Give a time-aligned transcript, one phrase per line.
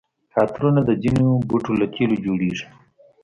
[0.41, 2.67] عطرونه د ځینو بوټو له تېلو جوړیږي.